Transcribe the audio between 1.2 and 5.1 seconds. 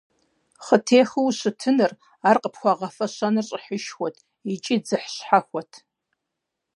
ущытыныр, ар къыпхуагъэфэщэныр щӀыхьышхуэт икӀи дзыхь